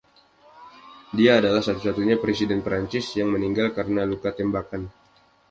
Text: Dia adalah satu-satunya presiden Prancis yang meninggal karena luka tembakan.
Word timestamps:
Dia 1.17 1.31
adalah 1.39 1.61
satu-satunya 1.67 2.15
presiden 2.23 2.59
Prancis 2.67 3.05
yang 3.21 3.29
meninggal 3.37 3.67
karena 3.77 4.01
luka 4.11 4.29
tembakan. 4.39 4.81